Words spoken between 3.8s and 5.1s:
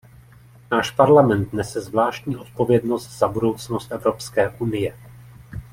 Evropské unie.